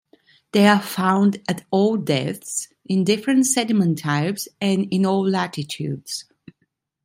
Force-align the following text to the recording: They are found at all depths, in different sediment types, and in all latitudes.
They 0.51 0.67
are 0.67 0.81
found 0.81 1.43
at 1.47 1.63
all 1.69 1.95
depths, 1.95 2.69
in 2.85 3.03
different 3.03 3.45
sediment 3.45 3.99
types, 3.99 4.47
and 4.59 4.87
in 4.91 5.05
all 5.05 5.29
latitudes. 5.29 6.25